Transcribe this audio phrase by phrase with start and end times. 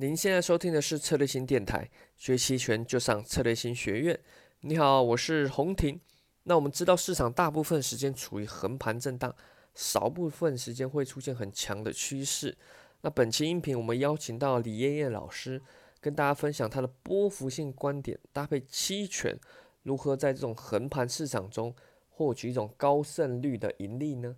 [0.00, 4.18] 您现在收听的是策略型电台，学期权就上策略型学院。
[4.60, 6.00] 你好，我是洪婷。
[6.44, 9.36] 那我们知道市场大部分时间处于横盘震荡，
[9.74, 12.56] 少部分时间会出现很强的趋势。
[13.02, 15.60] 那本期音频我们邀请到李艳艳老师，
[16.00, 19.38] 跟大家分享她的波幅性观点，搭配期权，
[19.82, 21.74] 如何在这种横盘市场中
[22.08, 24.34] 获取一种高胜率的盈利呢？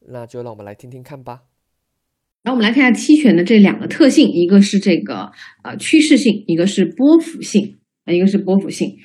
[0.00, 1.44] 那就让我们来听听看吧。
[2.44, 5.30] 然后我们来看一下期权的这两个特性，一个是这个
[5.64, 8.96] 呃趋势性，一个是波幅性，啊，一个是波幅性。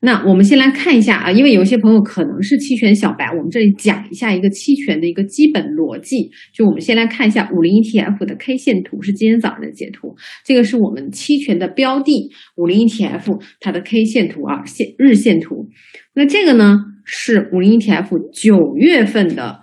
[0.00, 6.30] 那我们先来看一下啊，因为有些朋友可能是期权小白，我们这里讲一下一个期权的一个基本逻辑。
[6.54, 10.14] 就我们先来看一下五零 ETF 的 K 线图，是今天早上的截图。
[10.44, 15.68] 这个是我们期权的标的五零 ETF 它的 K 线图啊，线日线图。
[16.14, 19.60] 那这个呢是五零 ETF 九月份的。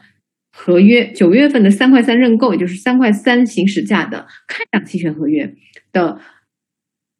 [0.57, 5.53] 合约九月份的三块三认购，也就是三块三行使价的看涨期权合约
[5.91, 6.19] 的。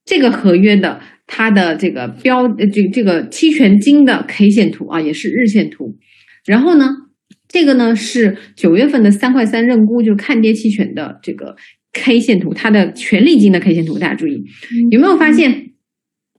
[0.06, 5.98] 这个合约的它的这个标呃这这个期权金的 K 线图啊，也是日线图。
[6.46, 6.86] 然后呢，
[7.48, 11.55] 这个呢是九月份的三块三认沽，就是看跌期权的这个
[11.92, 14.44] K 线图，它的权利金的 K 线图，大家注意。
[14.92, 15.72] 有没有发现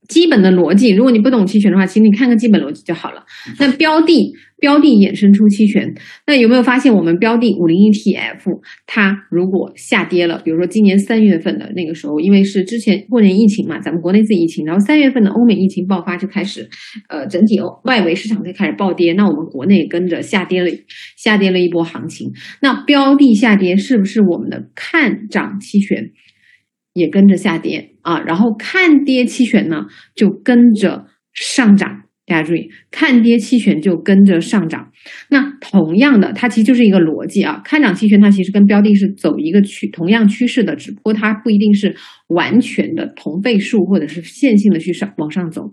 [0.07, 0.91] 基本的逻辑？
[0.91, 3.23] 如果你不懂期权的话，其实你看个基本逻辑就好了。
[3.59, 4.33] 那标的。
[4.59, 5.93] 标的衍生出期权，
[6.25, 16.67] 那有没有发现我们标的五零 ETF 它如果下跌了，比如说今年三月份的那个时候，因为是之前过年疫情嘛，咱们国内自己疫情，然后三月份的欧美疫情爆发就开始，
[17.07, 20.71] 呃，整体外围市场就开始暴跌，那我们国内跟着下跌了，
[21.15, 22.31] 下跌了一波行情。
[22.59, 26.09] 那标的下跌是不是我们的看涨期权
[26.93, 28.21] 也跟着下跌啊？
[28.21, 32.03] 然后看跌期权呢就跟着上涨。
[32.25, 34.91] 大家注意，看跌期权就跟着上涨。
[35.29, 37.61] 那同样的，它其实就是一个逻辑啊。
[37.63, 41.95] 看涨期权它其实跟标的是走一个趋同样趋势的，只不过它不一定是
[42.27, 45.69] 完全的同倍数或者是线性的去上往上走。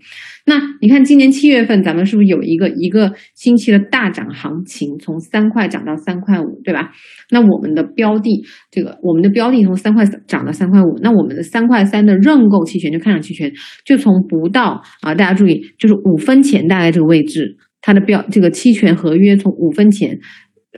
[0.47, 6.93] 那你看今年七月份咱们是不是有一个一个星期的大涨行情，从三块涨到三块五，对吧？
[7.31, 13.53] 那我们的标的这个我们的标的从三块涨到三块五，那我们的三块三的认购期权就看涨期权
[13.84, 17.56] 就从不到啊，大家注意就是五分钱大概这个位置。
[17.84, 20.19] 它的标这个期权合约从五分钱，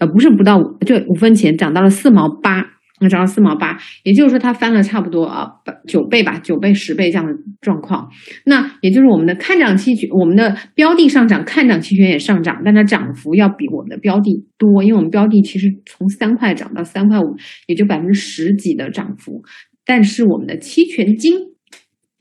[0.01, 2.67] 呃，不是不到五，就五分钱涨到了四毛八，
[3.01, 5.49] 那涨到四毛八，也就是说它翻了差不多啊
[5.87, 8.09] 九倍吧，九倍十倍这样的状况。
[8.45, 17.37] 那也就是我们的看涨期权，我们的标的上涨，看涨期权也上涨，但它涨幅要比我们的标的多，因为我们标的其实从三块涨到三块五，
[17.69, 19.45] 也就百分之十几的涨幅，
[19.85, 21.56] 但是我们的期权金。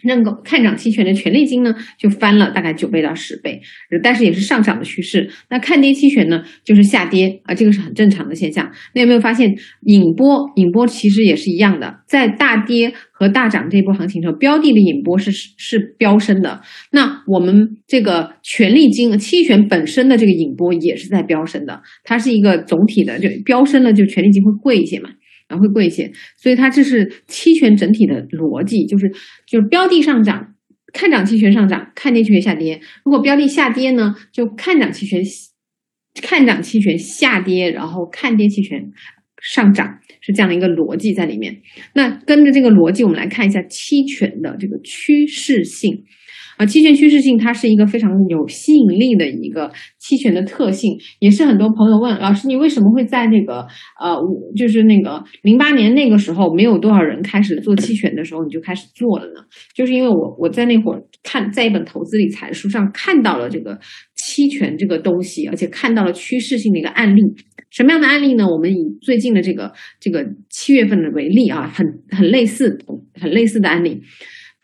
[0.06, 3.60] 认购看涨期权的权利金呢，就翻了大概九倍到十倍，
[4.04, 5.30] 但是也是上涨的趋势。
[5.50, 8.72] 那看跌期权呢，就是下跌啊，这个是很正常的现象。
[8.94, 10.50] 那有没有发现引波？
[10.56, 16.62] 引波其实也是一样的，在大跌和大涨这波行情中，标的的引波是是飙升的。
[16.92, 25.10] 那我们这个权利金期权本身的这个引波也是在飙升的，它是一个总体的，就飙升了，就权利金会贵一些嘛。
[25.48, 29.10] 然后会贵一些，所以它这是期权整体的逻辑，就是
[29.48, 30.56] 就是标的上涨，
[30.92, 32.82] 看涨期权上涨，看跌期权下跌。
[33.04, 35.22] 如果标的下跌呢，就看涨期权
[36.22, 38.92] 看涨期权下跌，然后看跌期权
[39.42, 41.62] 上涨，是这样的一个逻辑在里面。
[41.94, 46.04] 那跟着这个逻辑，我们来看一下期权的这个趋势性。
[46.58, 53.68] 啊，期权趋势性它是一个非常有吸引力的一个期权的特性，也是很多朋友问老师，你为什么会在那个
[54.00, 54.16] 呃，
[54.56, 59.42] 就是那个零八年那个时候没有多少人开始做期权的时候，你就开始做了呢？
[59.76, 63.78] 就是因为我我在那会儿看在一本投资理财书上看到了这个
[64.16, 67.22] 期权这个东西，而且看到了趋势性的一个案例。
[67.70, 68.48] 什么样的案例呢？
[68.48, 72.78] 我们以最近的这个这个七月份的为例啊，很很类似
[73.20, 74.02] 很类似的案例。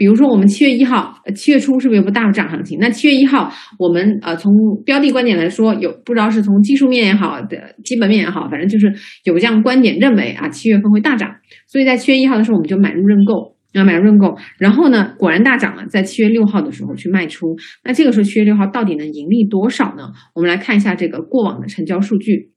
[0.01, 2.79] 比如说，我们七月一号，七月初是不是有个大涨行情？
[2.81, 4.51] 那七月一号，我们呃从
[4.83, 8.91] 标的观点来说，有不知道是从技术面也好的基本面也好，反正就是
[9.25, 11.29] 有这样观点认为啊，七月份会大涨。
[11.67, 15.85] 所以在七月一号的时候，我们就买入认购，啊买入认购，然后呢，果然大涨了。
[15.85, 17.55] 在七月六号的时候去卖出。
[17.83, 20.09] 那这个时候七月六号到底能盈利多少呢？
[20.33, 22.49] 我们来看一下这个过往的成交数据。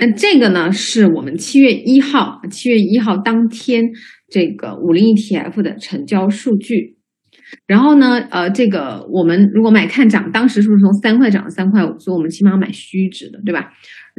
[0.00, 3.84] 那这个呢，是我们七月一号，七月一号当天。
[4.32, 6.98] 这个五零 ETF 的成交数据，
[7.66, 11.98] 然后呢，呃，这个我们如果买看涨，当时是不是从三块涨到三块五？
[11.98, 13.72] 所以我们起码买虚值的，对吧？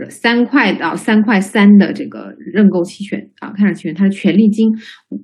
[0.10, 4.68] 三块到三块三的这个认购期权啊，看涨期权它的权利金，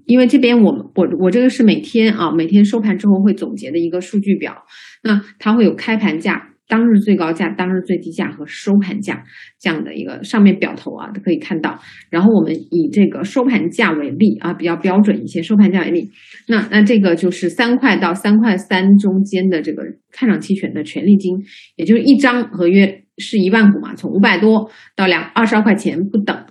[0.05, 4.55] 因为这边我们我我这个是每天啊，每天收盘之后会总结的一个数据表，
[5.03, 9.23] 那它会有开盘价当日最高价、当日最低价和收盘价
[9.59, 11.79] 这样的一个上面表头啊都可以看到。
[12.09, 16.09] 然后我们以这个收盘价为例啊，比较标准一些，收盘价为例。
[16.47, 21.37] 那那这个就是三块到三块三中间的这个看涨期权的权利金，
[21.77, 26.45] 也就是一张合约是一万股嘛，从五百多到两二十二块钱不等。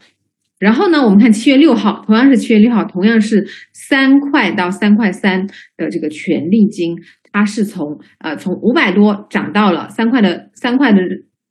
[0.59, 5.47] 然后呢，我们看七月六号，同样是七月六号，同样是三块到三块三
[5.77, 6.97] 的这个权利金。
[7.37, 11.03] 它是从呃从五百多涨到了三块的三块的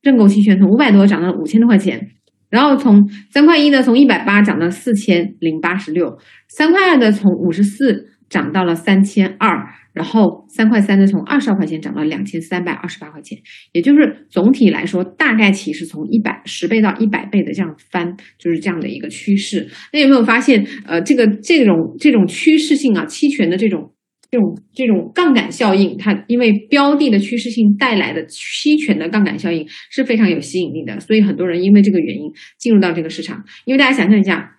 [0.01, 2.09] 认购期权，从五百多涨到了五千多块钱，
[2.49, 6.17] 然后从三块一的从一百八涨到四千零八十六，
[6.49, 13.37] 三块二的从五十四涨到了三千二，然后三块三的从二十二块钱涨到两千三百二十八块钱，
[13.71, 19.67] 也就是总体来说大概其是从一百十倍到一百倍的这样翻，就是这样的一个趋势。
[19.93, 23.91] 那有没有发现呃这个这种这种趋势性啊期权的这种？
[24.35, 32.29] 这种这种杠杆效应，它因为标的的趋势性带来的期权的杠杆效应是非常有吸引力的，所以很多人因为这个原因
[32.59, 33.41] 进入到这个市场。
[33.63, 34.57] 因为大家想象一下，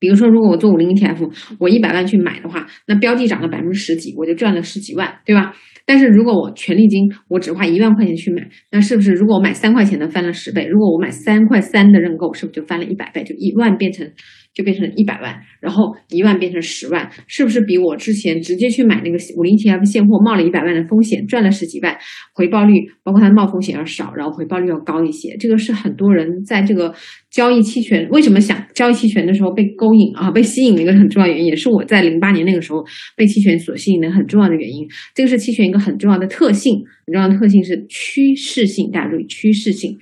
[0.00, 5.54] 比如说如果我做五零 ETF，我一百万去买的话，那标的涨了百分之十几，我就赚了十几万，对吧？
[5.84, 10.66] 但是如果我权利金我只花一万块钱去买，那是不是如果我买三块钱的翻了十倍？
[10.66, 13.22] 如果我买三块三的认购，是不是就翻了一百倍？
[13.22, 14.10] 就一万变成。
[14.56, 21.94] 就变成一百万，然后一万变成十万，是不是比我之前直接去买那个五零 ETF 现货冒了一百万的风险，赚了十几万，
[22.32, 22.72] 回报率
[23.04, 25.36] 包括它冒风险要少，然后回报率要高一些？
[25.38, 26.94] 这个是很多人在这个
[27.30, 32.82] 交易期权为什么想交易期权的时候被勾引啊，被吸引的一个很重要原因，也是我在零八年那个时候
[33.14, 34.88] 被期权所吸引的很重要的原因。
[35.14, 39.98] 这个是期权一个很重要的特性，很重要的特性是趋势性，大家注意趋势性。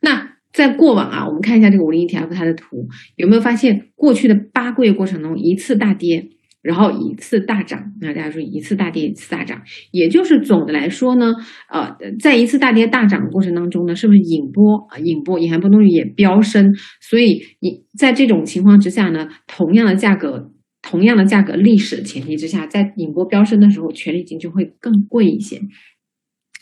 [0.00, 0.33] 那。
[0.54, 2.86] 在过往啊，我们看一下这个五零 ETF 它的图，
[3.16, 6.28] 有没有发现过去的八个月过程中一次大跌，
[6.62, 7.92] 然后一次大涨？
[8.00, 9.60] 那大家注意，一次大跌，一次大涨，
[9.90, 11.32] 也就是总的来说呢，
[11.68, 14.98] 呃，在一次大跌大涨的过程当中呢，是不是引波啊？
[15.00, 20.52] 引波，隐含波动率也飙升，所以你在这种情况之下呢，同样的价格，
[20.82, 25.60] 同样的价格历史前提之下，在引波飙升的时候，权利金就会更贵一些。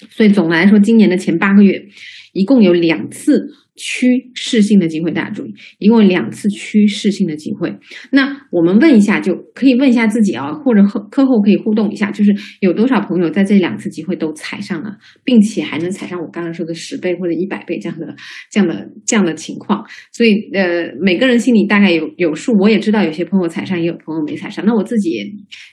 [0.09, 1.87] 所以总的来说，今年的前八个月
[2.33, 3.51] 一共有两次。
[3.75, 7.75] 趋势性的机会，大家注意，一共两次趋势性的机会。
[8.11, 18.15] 那我们问一下，就可以问一下自己啊，或者课课后可以互动一下，就是有多少朋友在这两次机会都踩上了，并且还能踩上我刚刚说的十倍或者一百倍这样的、
[18.51, 19.85] 这样的、这样的情况。
[20.13, 22.53] 所以，呃，每个人心里大概有有数。
[22.61, 24.65] 我也知道有些朋友踩上，也有朋友没踩上。
[24.67, 25.19] 那我自己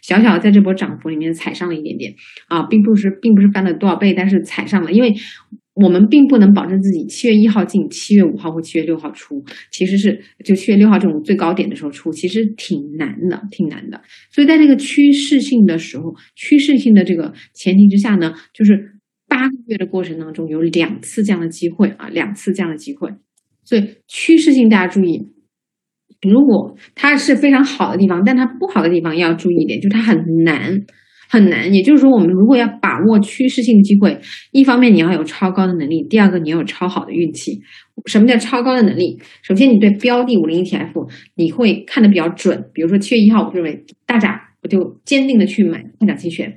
[0.01, 2.13] 小小在这波涨幅里面踩上了一点点
[2.47, 5.13] 啊，并不是，并不是翻了多少倍，但是踩上了，因为。
[5.75, 14.01] 我们并不能保证自己七月一号进，七月五号或七月六号出，其实是就七月六号这种最高点的时候出，其实挺难的，挺难的。
[14.29, 23.09] 所以在这个趋势性的时候，趋势性的这个前提之下呢，就是八个月的过程当中有两次这样的机会啊，两次这样的机会。
[23.63, 25.29] 所以趋势性大家注意，
[26.27, 30.81] 如果它是非常好的地方，但它不好的地方要注意一点，就是它很难。
[31.31, 34.19] 很难，也就是说，我们如果要把握趋势性机会，
[34.51, 37.61] 一方面你要有超高的能力，第二个你要有超好的运气。
[38.07, 39.19] 什么叫超高的能力？
[39.43, 44.33] 首先，你对标的五零 ETF 你会看得比较准，比如说七月一号，我认为大涨，
[44.63, 46.51] 我就坚定的去买看涨期权。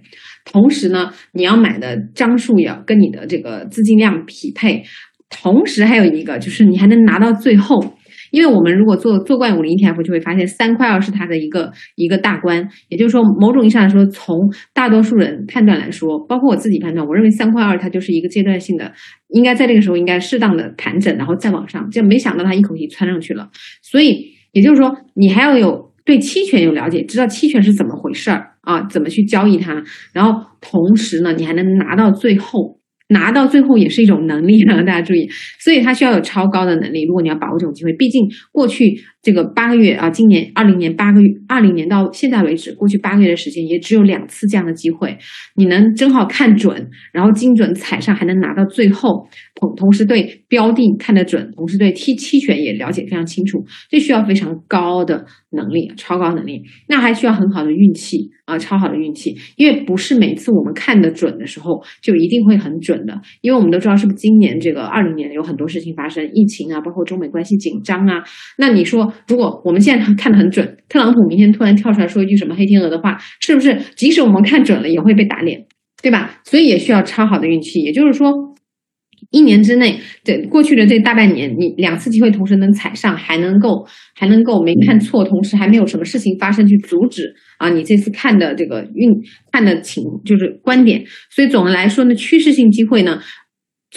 [0.47, 4.83] 同时呢，你要买的张数也要跟你的这个资金量匹配。
[5.29, 7.95] 同时还有一个就是你还能拿到最后。
[8.33, 14.37] 因为我们如果做做惯五零 ETF，就会发现三块二是它的一个一个大关，也就是说，某种意义上来说，从
[14.73, 18.91] 大多数人判断来说，包括我自己判断，我认为三块二它就是一个阶段性的，
[19.29, 23.51] 应该在这个时候应该适当的盘整，然后再往上，就没想到它一口气窜上去了。
[23.83, 29.85] 所以也就是说，你还要有对期权有了解，知道期权是怎么回事儿啊，怎么去交易它，
[30.15, 32.79] 然后同时呢，你还能拿到最后。
[33.13, 35.29] 拿到最后也是一种能力呢， 大家注意，
[35.59, 37.05] 所以他需要有超高的能力。
[37.07, 45.17] 如果你要把握这种机会，毕竟过去这个八个月啊，今年二零年八个月，二零年到现在为止，过去八个月的时间也只有两次这样的机会，
[45.57, 63.03] 你能正好看准，然后精准踩上，还能拿到最后，同同时对标的看得准，同时对期期权也了解非常清楚，这需要非常高的能力，超高能力，那还需要很好的运气啊，超好的运气，因为不是每次我们看得准的时候就一定会很准。
[63.05, 68.23] 的，因为我们都知道，是不是今年这个二零年有很多事情发生，疫情啊，包括中美关系紧张啊。
[68.59, 75.67] 那你说，如果我们现在看得很准，特朗普明天突然跳出来说一句什么黑天鹅的话，是不是即使我们看准了，也会被打脸，
[76.03, 76.41] 对吧？
[76.45, 77.81] 所以也需要超好的运气。
[77.81, 78.33] 也就是说。
[79.31, 89.11] 一年之内，这过去的这大半年，你两次机会同时能踩上，还能够还能够没看错，同时还没有什么事情发生去阻止啊，你这次看的这个运
[89.53, 91.05] 看的情就是观点。
[91.31, 93.21] 所以总的来说呢，趋势性机会呢，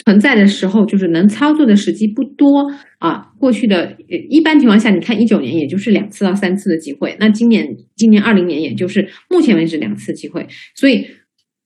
[0.03, 3.31] 存在的时候，就是能操作的时机不多啊。
[3.39, 3.95] 过去的
[4.29, 11.07] 一般情况下，你看一九年也就是两次到三次的机会，那今年今年二零年也就是目前为止两次机会，所以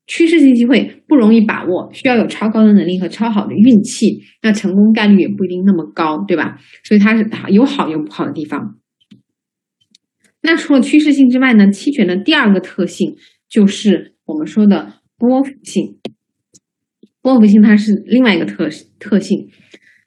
[0.06, 6.60] 趋势性机会不容易把握，需要有超高的能力和超好的运气，那成功概率也不一定那么高，对吧？
[6.84, 8.76] 所以它是有好有不好的地方。
[10.42, 13.16] 那除了趋势性之外呢，期权的第二个特性
[13.50, 15.99] 就是我们说的波幅性。
[17.22, 19.48] 波幅性它是另外一个特特性，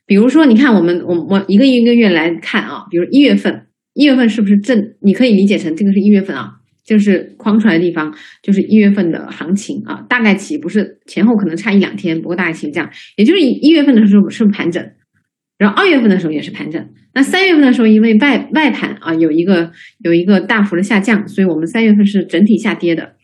[0.06, 4.94] 比如说，你看我们我我一个一个月来看啊，比如一月份，一月份是不是正？
[5.02, 6.52] 你可以理解成这个是一月份啊，
[6.84, 14.82] 就是框出来的地方就是一月份的行情啊，大概起不是前后可能差一两天，不过大概起这样，也就是一月份的时候是盘整，
[15.58, 16.82] 然后二月份的时候也是盘整，
[17.14, 19.70] 那三月份的时候因为外外盘啊有一个
[20.02, 23.16] 有一个大幅的下降，所以我们三月份是整体下跌的，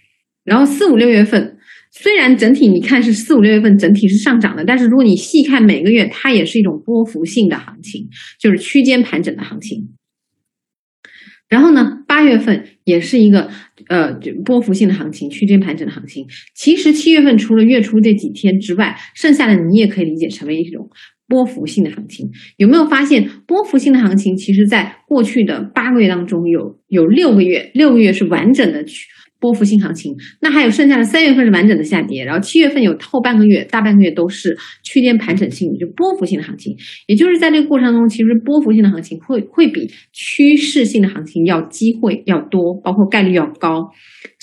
[0.44, 1.54] 然后四五六月份。
[2.00, 8.08] 虽然整体你看是四五六月份整体是上涨的，但是如果你细看每个月，它也是一种波幅性的行情，
[8.40, 9.88] 就是区间盘整的行情。
[11.48, 13.50] 然后呢，八月份也是一个
[13.88, 14.12] 呃
[14.44, 16.24] 波幅性的行情，区间盘整的行情。
[16.54, 20.88] 其实七月份除了月初这几天之外，剩下的你也可以理解成为一种
[21.26, 22.30] 波幅性的行情。
[22.58, 29.08] 有没有发现波幅性的行情，其实在过去的八个月当中，有有六个月，六个月是完整的去。
[29.40, 36.76] 波幅性行情，那还有剩下的三月份是完整的下跌，然后七月份有后半个月、大半个月都是区间盘整性，就波幅性的行情。
[37.06, 43.90] 也就是在这个过程中，其实波幅性的行情会会比趋势性的行情要机会要多，包括概率要高。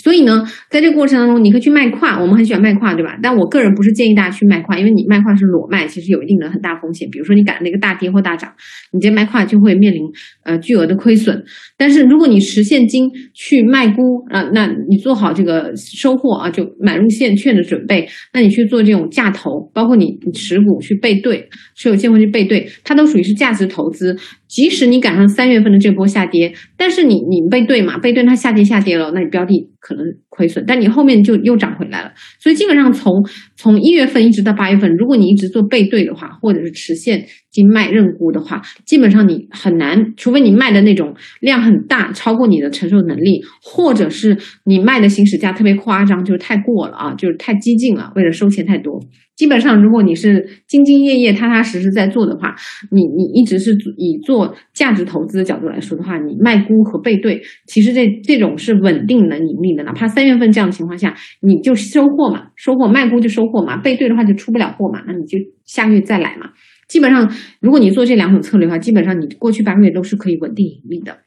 [0.06, 3.18] 所以呢，在这个过程当中，你可以去卖跨，我们很喜欢卖跨，对吧？
[3.24, 7.10] 但我个人不是建议大家去卖跨，因为你卖跨是裸卖，其实有一定的很大风险。
[7.10, 8.54] 比如说你赶那个大跌或大涨，
[8.92, 10.04] 你这卖跨就会面临
[10.44, 11.44] 呃巨额的亏损。
[11.76, 18.08] 但是如果你实现金去卖估啊，那你做好这个收获啊，就买入现券的准备。
[18.32, 24.16] 那你去做这种价投，包括你你持股去背对，持有现货去背对，它都属于是价值投资。
[24.48, 32.12] 即使你赶上三月份的这波下跌，但是你你背对嘛，背对它下跌下跌了，那你标的可能亏损，但你后面就又涨回来了。
[32.40, 33.12] 所以基本上从
[33.56, 37.26] 从一月份一直到八月份，如果你一直做背对的话，或者是持线
[37.56, 49.00] 金卖认沽的话，基本上你很难，除非你卖的那种量很大，超过你的承受能力，或者是你卖的行使价特别夸张，就是太过了啊，就是太激进了，为了收钱太多。
[49.38, 52.56] 基本上，如果你是兢兢业业、踏踏实实在做的话，
[52.92, 59.84] 你你一直是以做价值投资的角度来说的话，你卖估和背对，其实这这种是稳定能盈利的。
[59.84, 66.52] 哪怕三月份这样的情况下，你就收获嘛，收获卖估就收获嘛，背对的话就出不了货嘛，那你就下个月再来嘛。
[66.88, 71.18] 基本上，如果你做这两种策略的话，基本上你过去八个月都是可以稳定盈利的。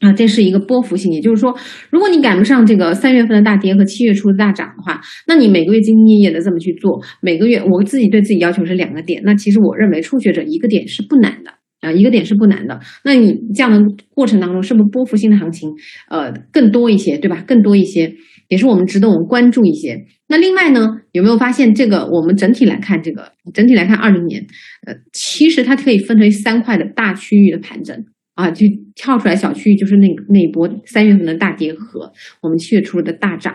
[0.00, 1.56] 啊，这是一个波幅性，也就是说，
[1.88, 12.80] 如果你赶不上这个三月份的大跌和七月初的大涨的话，那你每个月兢兢业业的这么去做，每个月我自己对自己要求是两个点，那其实我认为初学者一个点是不难的啊，一个点是不难的。
[13.04, 13.78] 那你这样的
[14.10, 15.70] 过程当中，是不是波幅性的行情
[16.10, 17.44] 呃更多一些，对吧？
[17.46, 18.12] 更多一些，
[18.48, 20.04] 也是我们值得我们关注一些。
[20.26, 20.80] 那另外呢，
[21.12, 22.06] 有没有发现这个？
[22.06, 24.44] 我们整体来看，这个整体来看，二零年，
[24.86, 28.04] 呃，其实它可以分为三块的大区域的盘整。
[28.34, 28.64] 啊，就
[28.94, 33.54] 跳出来小区域，就是那那一波三月份的大跌和我们七月初的大涨。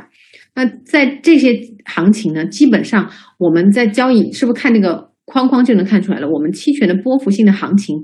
[0.53, 3.09] 那在这些行情呢，基本上
[3.39, 6.29] 我们在交易是不是看那个框框就能看出来了？
[6.29, 7.97] 我们期权的波幅性的行情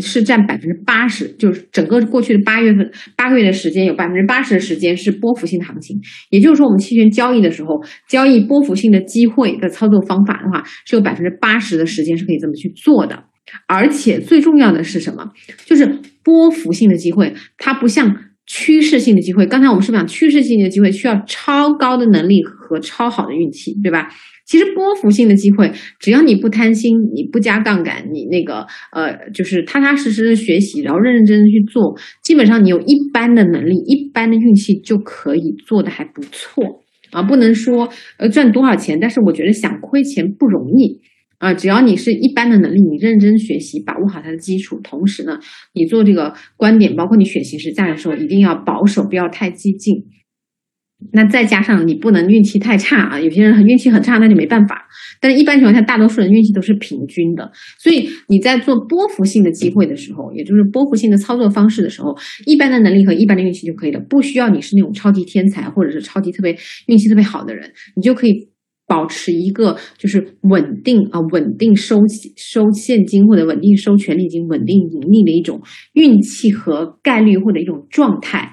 [0.00, 5.98] 是占百分之八十，就是整个过去的八月份八个月的时间，有百分之八十的时间是波幅性的行情。
[6.30, 13.24] 也就是说，我们期权交易的时候，交易波幅性的机会的操作方法的话，是有百分之八十的时间是可以这么去做的。
[13.68, 15.30] 而且最重要的是什么？
[15.64, 15.86] 就是
[16.22, 18.12] 波幅性的机会，它不像
[18.44, 19.46] 趋势性的机会。
[19.46, 24.08] 刚才我们是讲趋势性的机会需要超高的能力和超好的运气，对吧？
[24.46, 36.64] 其实波幅性的机会，只要你不贪心，你不加杠杆，你那个呃，就是踏踏实实的学习，然后认认真真去做，基本上你有一般的能力、一般的运气就可以做的还不错
[37.10, 37.22] 啊。
[37.22, 37.88] 不能说
[38.18, 41.00] 呃赚多少钱，但是我觉得想亏钱不容易。
[41.38, 45.38] 啊，只要你是一般的能力，你认真学习，把握好它的基础，同时呢，
[45.74, 50.04] 你做这个观点，包括你选形式价的时候，一定要保守，不要太激进。
[51.12, 54.86] 那再加上你不能运气太差啊，有些人运气很差，那就没办法。
[55.20, 68.48] 但是一般情况下，大多数人运气都是平均的，所以你在做波幅性的机会的时候，也就是波幅性的操作方式的时候，一般的能力和一般的运气就可以了，不需要你是那种超级天才或者是超级特别运气特别好的人，你就可以。
[68.88, 71.98] 保持一个就是稳定啊，稳定收
[72.36, 75.60] 收现金或者稳定收权利金、稳定盈利的一种
[75.94, 78.52] 运气和概率或者一种状态。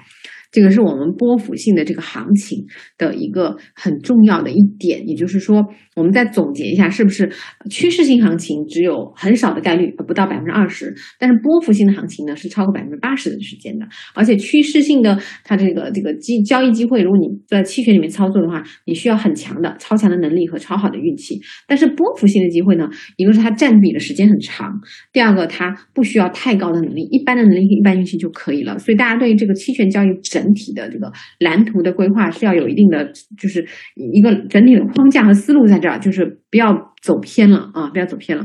[0.54, 2.64] 这个是我们波幅性的这个行情
[2.96, 5.02] 的一个很重要的一点。
[5.08, 7.28] 也就是说，我们再总结一下，是不是
[7.68, 13.84] 趋势性行情只有很少的概率，不到百分之二十，但是波幅性的行情呢是超过百分之八十的时间的。
[14.14, 21.40] 而且趋势性的它这个这个机交易机会，如果你在期权里面操作的话，你需要很强的超强的能力和超好的运气。
[21.66, 24.70] 但是波幅性的机会呢，一个是它占比的时间很长，
[25.12, 28.78] 第二个它不需要太高的能力，一般的能力一般运气就可以了。
[28.78, 31.10] 所以大家对于这个期权交易整整体的这个
[31.40, 38.44] 蓝图的规划是要有一定的，就是一个整体的框架和思路在这儿，就是不要走偏了啊，不要走偏了。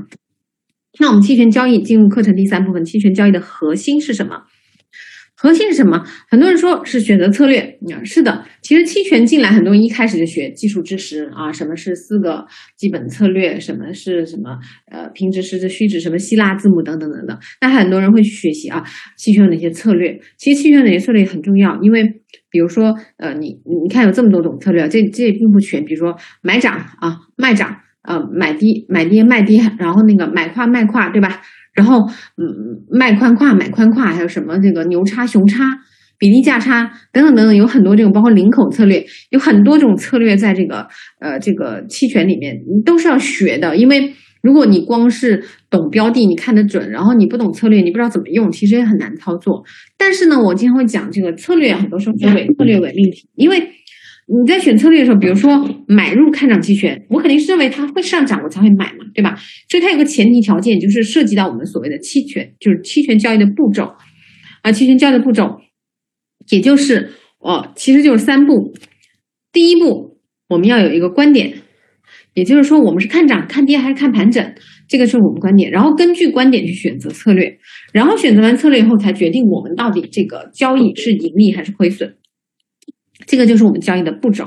[0.99, 4.43] 那我们期权交易进入课程第三部分，期权交易的核心是什么？
[5.41, 6.03] 核心是什么？
[6.29, 7.61] 很多人说是选择策略
[7.93, 14.59] 啊，是的，其实期权进来，很多人一开始就学技术知识啊，什么是四个基本策略，什么是什么
[14.91, 17.39] 呃平值、实值、虚值，什么希腊字母等等等等。
[17.61, 18.83] 那很多人会去学习啊，
[19.15, 20.19] 期权有哪些策略？
[20.37, 22.03] 其实期权哪些策略很重要，因为
[22.51, 25.85] 比如说呃，你你看有这么多种策略，这这也并不全。
[25.85, 31.41] 比如说买涨啊，卖涨，呃买低买跌卖跌，然后那个买跨卖跨，对吧？
[31.79, 31.99] 然后，
[32.35, 32.43] 嗯，
[32.91, 35.63] 卖宽跨买宽跨，还有什么这个牛叉熊叉、
[36.17, 40.85] 比例价差等等等等，有很多这种，包括领口策略，有很多种策略在这个
[41.21, 42.53] 呃这个期权里面
[42.85, 43.77] 都是要学的。
[43.77, 49.63] 因为如果你光是懂标的，你看得准，然后你不懂策略，你不知道怎么用，其实也很难操作。
[49.97, 53.78] 但是呢，我经常会讲这个策略，很多时候是伪策略伪命题，因为。
[54.31, 59.35] 你在选策略的时候，比如说买入看涨期权，我肯定是认为它会上涨，我才会买嘛，对吧？
[59.67, 63.91] 所以它有个前提条件，就是涉及到我们所谓的期权，就是期权交易的步骤
[64.61, 65.59] 啊，期权交易的步骤，
[66.51, 67.09] 也就是
[67.39, 68.75] 哦，其实就是三步。
[69.51, 71.51] 第一步，我们要有一个观点，
[72.35, 74.53] 也就是说我们是看涨、看跌还是看盘整，
[74.87, 75.71] 这个是我们观点。
[75.71, 77.57] 然后根据观点去选择策略，
[77.93, 82.13] 然后选择完策略以后，才决定我们到底这个交易是盈利还是亏损。
[83.25, 84.45] 这个就是我们交易的步骤，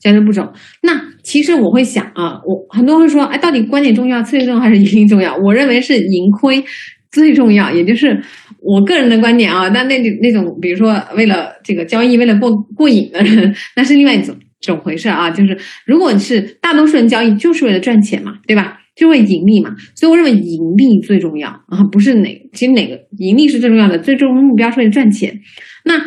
[0.00, 0.52] 交易的步骤。
[0.82, 5.36] 那其实我会想啊，我很多人说，哎，到底观点重要，策略重要还是盈利重要？
[5.36, 6.64] 我认为是盈亏
[7.10, 8.20] 最重要，也就是
[8.60, 9.70] 我个人的观点啊。
[9.70, 15.30] 但那那种，比如说为了这个交易，为了过过瘾的人，那是另外一种种回事啊。
[15.30, 18.78] 就是如果是大多数人交易，就是为了赚钱嘛，对吧？
[18.96, 19.74] 就为盈利嘛。
[19.94, 25.40] 所以我认为盈利最重要啊，不是哪，其实哪个盈利是最重要的，最终目标是为了赚钱。
[25.84, 26.02] 那。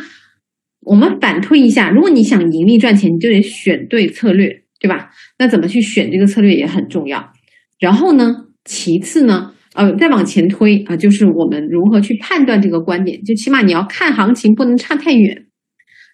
[0.88, 4.48] 我们反推一下，如果你想盈利赚钱，你就得选对策略，
[4.80, 5.10] 对吧？
[5.38, 7.34] 那怎么去选这个策略也很重要。
[7.78, 15.46] 然后呢，其次呢，呃，再往前推啊，就是我们如何去判断这个观点，就起码你要看行情不能差太远，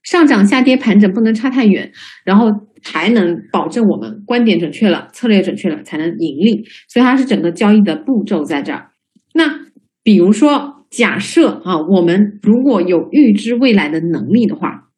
[0.03, 1.91] 上涨下跌盘整不能差太远，
[2.25, 2.49] 然后
[2.81, 6.65] 才能保证我们观点准确了，策略准确了，才能盈利。
[6.89, 8.89] 所以它是整个交易的步骤在这儿。
[9.35, 9.59] 那
[10.03, 10.72] 比如说。
[10.95, 14.89] 假设啊，我们如果有预知未来的能力的话，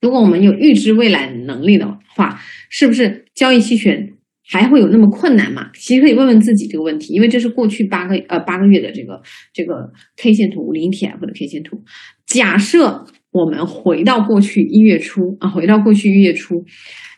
[0.00, 5.68] 如果我们有预知未来能力的话，是不是交易期权还会有那么困难嘛？
[5.74, 9.20] 其实可以问问自己这个问题，因为这是过去八个呃八个月的这个
[9.52, 11.82] 这个 K 线图，零 T F 的 K 线图。
[12.26, 16.64] 假设我们回到过去一月初啊，回到过去一月初，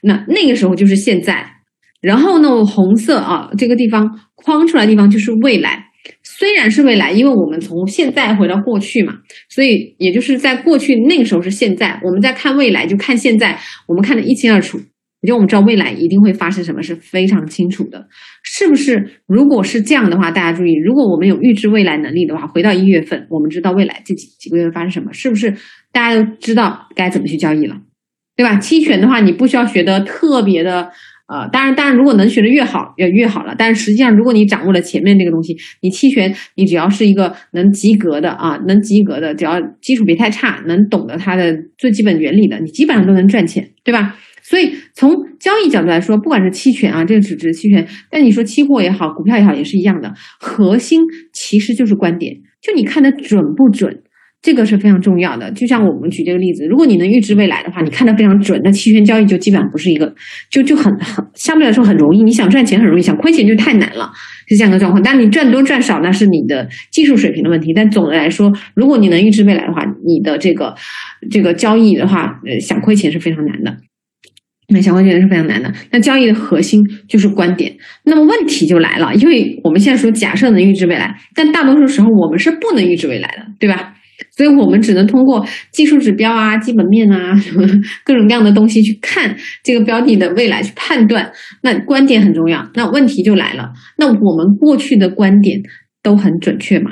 [0.03, 1.47] 那那个时候就是现在，
[2.03, 5.94] 然后呢，红色啊这个地方框出来的地方就是未来。
[6.37, 9.15] 虽然是未来，因为我们从现在回到过去嘛，
[9.49, 14.77] 所以也就是在过去那个时候是现在，我们在看未来就看现在，我们看得一清二楚，
[15.21, 18.09] 也就我们知道未来一定会发生什么是非常清楚的，
[18.43, 19.23] 是不是？
[19.29, 25.55] 如果是这样的话，大家注意，如果我们有预知未来能力的话，回到一月份，我们知道未来这几几个月发生什么，是不是？
[25.93, 27.77] 大家都知道该怎么去交易了，
[28.35, 28.59] 对吧？
[28.59, 30.91] 期权的话，你不需要学的特别的。
[31.27, 33.55] 呃，当然，当然，如果能学的越好，要越好了。
[33.57, 44.17] 但是实际上，如果你掌握了前面这个东西，你期权你只要是一个能及格的啊，能及格的，只要基础别太差，能懂得它的最基本原理的，你基本上都能赚钱，对吧？
[44.43, 45.11] 所以从
[45.41, 51.01] 交易角度来说，不管是期权啊，这个只值期权，但你说期货也好，股票也好，也是一样的，核心
[51.33, 54.03] 其实就是观点，就你看的准不准。
[54.45, 60.15] 这个是非常重要的，就像我们举这个例子，如果你能预知未来的话，你看得非常准，那期权交易就基本上不是一个，
[60.51, 62.23] 就就很很相对来说很容易。
[62.23, 64.13] 你想赚钱很容易，想亏钱就太难了，
[64.47, 65.03] 是这样的状况。
[65.03, 67.73] 但你赚多赚少那是你的技术水平的问题。
[67.73, 70.75] 但总的来说，如果你能预知未来的话，你的这个
[71.31, 73.79] 这个交易的话，呃，想亏钱是非常难的。
[74.69, 75.73] 那想亏钱是非常难的。
[75.91, 77.75] 那交易的核心就是观点。
[78.05, 83.94] 那么问题就来了，因为我们现在说假设能预知未来，但大多数时候我们是不能预知未来的，对吧？
[84.37, 87.67] 所以我们只能通过技术指标啊、基本面啊什么
[88.05, 91.33] 各种各样的东西去看这个标的的未来，去判断。
[91.63, 92.69] 那观点很重要。
[92.75, 95.61] 那问题就来了，那我们过去的观点
[96.03, 96.91] 都很准确吗？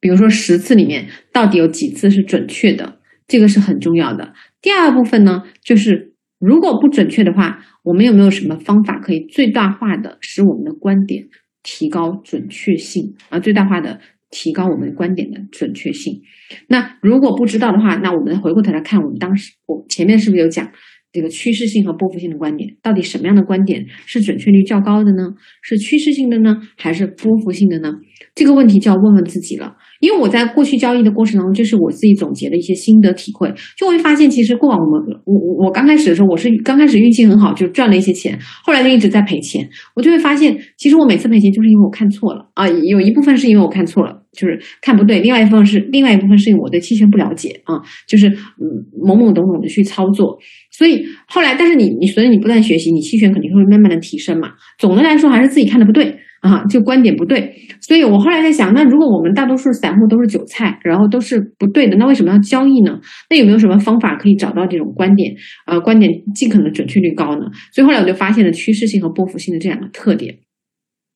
[0.00, 3.00] 比如说十次里面到底有几次是准确的？
[3.26, 4.32] 这个是很重要的。
[4.62, 11.24] 第二部分呢，就是如果不准确的话，我们有没有什么方法可以最大化的使我们的观点
[11.64, 13.40] 提高准确性啊？
[13.40, 16.20] 最大化的提高我们观点的准确性。
[16.68, 20.70] 那如果不知道的话，那我们回过头来看，我们当时我前面是不是有讲？
[21.10, 25.34] 这个趋势性和波幅性的观点，到底什么样的观点是准确率较高的呢？
[25.62, 27.90] 是趋势性的呢，还是波幅性的呢？
[28.34, 29.74] 这个问题就要问问自己了。
[30.00, 39.68] 因为我在过去交易的过程当中，这是我自己总结的一些心得体会，就会发现，其实过往我们我我我刚开始的时候，我是刚开始运气很好，就赚了一些钱，后来就一直在赔钱。
[39.94, 48.64] 我就会发现，其实我每次赔钱就是因为我看错了啊，有一部分是因为我看错了，就是看不对；另外一部分是另外一部分是因为我对期权不了解啊，就是嗯
[49.02, 50.38] 懵懵懂懂的去操作。
[50.78, 54.50] 所以后来，但是你你随着你不断学习，你期权肯定会慢慢的提升嘛。
[54.78, 57.52] 总的来说，还是自己看的不对啊，就观点不对。
[57.80, 62.96] 所以我后来在想，那如果我们大多数散户都是韭菜，然后都是不对的，那为什么要交易呢？
[63.28, 65.34] 那有没有什么方法可以找到这种观点？
[65.66, 67.46] 呃，观点尽可能准确率高呢？
[67.72, 70.36] 所以后来我就发现了趋势性和波幅性的这两个特点。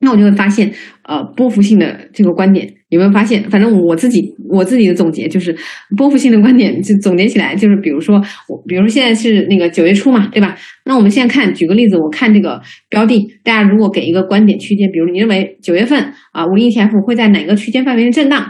[0.01, 0.73] 那我就会发现，
[1.05, 3.43] 呃，波幅性的这个观点有没有发现？
[3.49, 5.57] 反正我自己我自己的总结就是，
[5.97, 10.55] 波幅性的观点就总结起来就是，比如说我，比如说现在是那个九月初嘛，对吧？
[10.85, 18.45] 那我们现在看，举个例子，我看这个标的，大家如果给一个观点区间，比如你认为九月份啊，五零 ETF 会在哪个区间范围内震荡，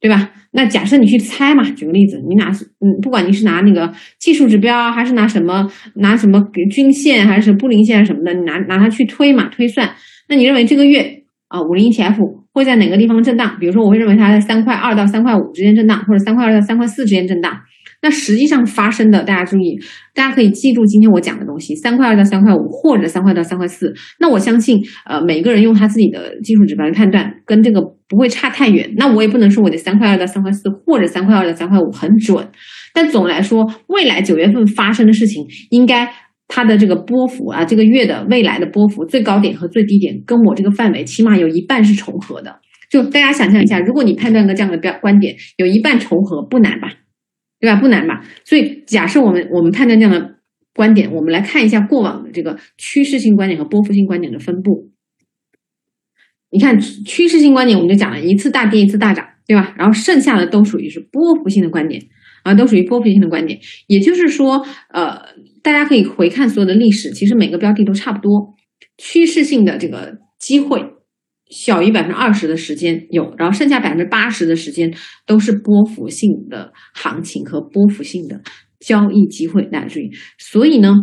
[0.00, 0.30] 对吧？
[0.54, 2.50] 那假设你去猜嘛，举个例子，你拿
[2.80, 9.90] 嗯，不管你是拿那个技术指标，还是拿什么拿什么均线，还是布林线什么的，你拿拿它去推嘛，推算。
[10.28, 13.56] 那你认为这个月啊，五零 ETF 会在哪个地方震荡？
[13.58, 17.58] 比如说，我会认为它在三块二到三块五之间震荡，或者三块二到三块四之间震荡。
[18.04, 19.78] 那实际上发生的，大家注意，
[20.12, 23.94] 大家可以记住今天我讲的东西：三块二到三块五，或者三块到三块四。
[24.18, 28.92] 那我相信，呃，每个人用他自己的技术指标来判断，跟这个不会差太远。
[28.96, 32.44] 那我也不能说我的三块二到三块四，或者三块二到三块五很准。
[32.92, 36.08] 但总的来说，未来九月份发生的事情应该。
[36.54, 42.60] 它的这个波幅啊，这个月的未来的波幅最高点和最低点跟我这个范围起码有一半是重合的。
[42.90, 46.92] 就大家想象一下，如果你判断个这样的标观点有一半重合，不难吧？
[47.58, 47.80] 对吧？
[47.80, 48.22] 不难吧？
[48.44, 50.34] 所以假设我们我们判断这样的
[50.74, 54.90] 观点，我们来看一下过往的这个趋势性观点和波幅性观点的分布。
[56.50, 59.74] 你看趋势性观点，我们就讲了一次大跌一次大涨，对吧？
[59.78, 62.02] 然后剩下的都属于是波幅性的观点
[62.42, 63.58] 啊，都属于波幅性的观点。
[63.86, 64.62] 也就是说，
[64.92, 65.31] 呃。
[65.62, 68.54] 大家可以回看所有的历史，其实每个标的都差不多，
[68.98, 70.82] 趋势性的这个机会
[71.50, 74.92] 小于百分之二十的时间有，然后剩下百分之八十的时间
[75.26, 78.40] 都是波幅性的行情和波幅性的
[78.80, 79.62] 交易机会。
[79.66, 80.94] 大家注意，所以呢，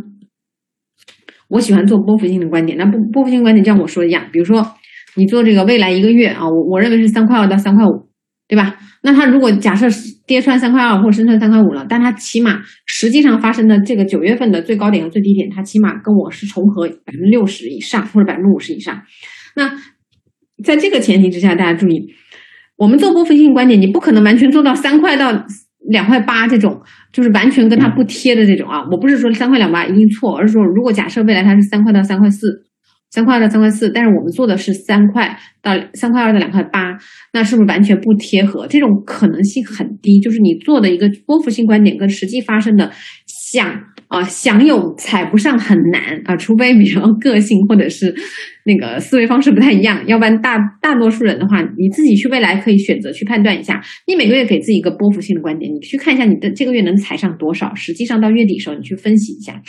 [1.47, 2.77] 我喜欢做波幅性的观点。
[2.77, 4.75] 那波波幅性观点像我说的一样，比如说
[5.15, 8.09] 你做这个未来一个月啊，我我认为是三块二到三块五，
[8.47, 8.77] 对吧？
[9.03, 9.87] 那它如果假设
[10.29, 19.01] 跌穿三块二或者升穿三块五了，但它起码实际上发生的这个九月份的最高点和最低点，它起码跟我是重合百分之六十以上或者百分之五十以上。
[19.55, 19.71] 那
[20.63, 22.13] 在这个前提之下，大家注意，
[22.77, 25.31] 我们做波幅性观点，你不可能完全做到三块到
[25.89, 26.79] 两块八这种，
[27.11, 28.83] 就是完全跟它不贴的这种啊。
[28.91, 32.68] 我不是说三块两八一定错，而是说如果假设未来它是三块到三块四。
[33.11, 36.95] 三块二到三块四，但是我们做的是三块到三块二到两块八，
[37.33, 38.67] 那是不是完全不贴合？
[38.67, 40.19] 这种可能性很低。
[40.19, 42.91] 就是你做的一个波幅性观点跟实际发生的
[43.25, 43.67] 想
[44.09, 48.13] 啊想有踩不上很难啊，除非比如个性或者是
[48.63, 53.81] 那个思维方式不太一样，要不然大大多数人的话，你自己去未来可以选择去判断一下。
[54.05, 59.59] 你每个月给自己一个波幅性的观点，你去看一下你的这个月能踩上多少，实际上到月底的时候你去分析一下。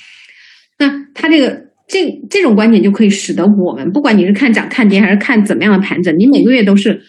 [0.79, 1.70] 那它这个。
[1.91, 7.01] 这这种观点就可以使得我们，不管你是看涨看跌还是看怎么样的盘整，你每个月都是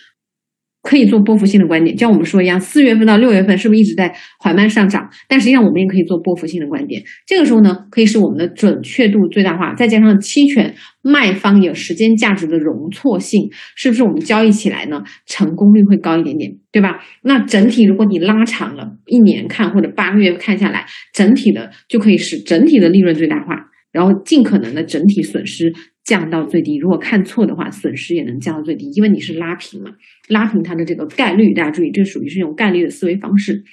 [0.81, 1.95] 可以做波幅性的观点。
[1.95, 5.07] 像我们说一样，四月份到六月份是不是一直在缓慢上涨？
[5.29, 7.03] 但实际上我们也可以做波幅性的观点。
[7.27, 16.99] 这个时候呢，可以使我们的准确度最大化，再加上期权卖方有时间价值的容错性，是不是我们交易起来呢，成功率会高一点点，对吧？
[17.21, 23.67] 那整体如果你拉长了一年看或者八个月看下来，整体的就可以使整体的利润最大化。
[23.91, 25.73] 然后尽可能的整体损失
[26.03, 29.91] 降到最低，如果看错的话，损失也能降到最低，因为你是拉平嘛，
[30.29, 33.63] 拉平它的这个概率，大家注意，这属于是一种概率的思维方式。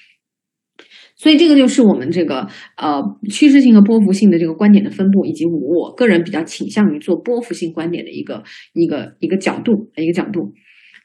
[1.16, 10.52] 所以这个就是我们这个呃趋势性和波幅性的这个观点的分布，以及我个人比较倾向于做波幅性观点的一个一个一个角度一个角度。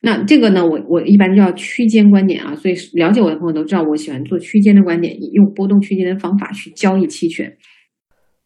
[0.01, 7.51] 那这个呢，我我一般叫区间观点啊，所以了解我的朋友都知道，我喜欢做区间的观点，用波动区间的方法去交易期权。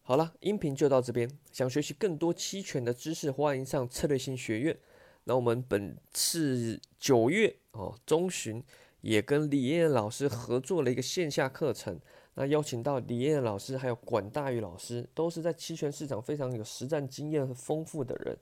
[0.07, 1.29] 好了，音频就到这边。
[1.51, 4.79] 想学习更多期权的知识，欢迎上策略性学院。
[5.25, 8.63] 那我们本次九月哦中旬
[9.01, 11.99] 也跟李艳老师合作了一个线下课程。
[12.35, 18.37] 那邀请到李艳老师还有管大宇老师，都是在期权市场非常有实战经验和丰富的人。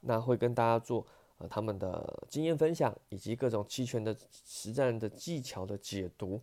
[0.00, 6.40] 那会跟大家做呃他们的经验分享，以及各种期权的实战的技巧的解读。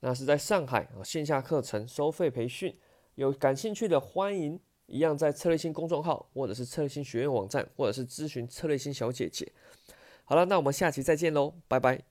[0.00, 2.74] 那是在上海啊线下课程收费培训，
[3.14, 9.52] 有感兴趣的欢迎一样在策略星公众号或者是策略星学院网站，或者是咨询策略星小姐姐。
[10.24, 12.09] 好了，那我们下期再见喽，拜拜。